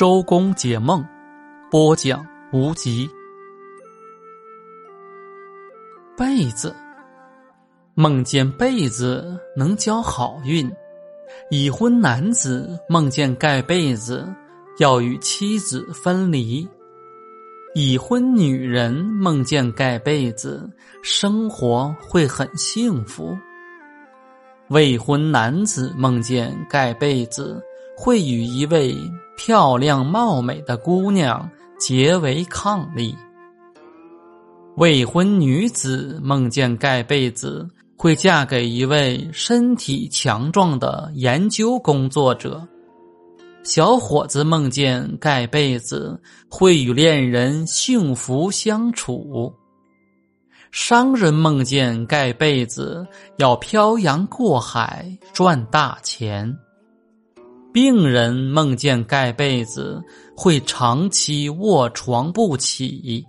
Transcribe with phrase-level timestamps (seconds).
[0.00, 1.04] 周公解梦，
[1.70, 3.06] 播讲无极。
[6.16, 6.74] 被子，
[7.92, 10.72] 梦见被子能交好运。
[11.50, 14.26] 已婚男子梦见盖被子，
[14.78, 16.66] 要与妻子分离；
[17.74, 20.66] 已婚女人梦见盖被子，
[21.02, 23.36] 生活会很幸福。
[24.68, 27.62] 未婚男子梦见盖被子，
[27.96, 28.96] 会与一位。
[29.42, 33.16] 漂亮貌美的姑娘结为伉俪。
[34.76, 42.68] 未婚女子梦见盖被子，会嫁给一位身体强壮的研究工作者。
[43.62, 46.20] 小伙子梦见盖被子，
[46.50, 49.50] 会与恋人幸福相处。
[50.70, 53.06] 商人梦见盖被子，
[53.38, 56.54] 要漂洋过海赚大钱。
[57.72, 60.02] 病人梦见盖被子，
[60.36, 63.24] 会长期卧床不起。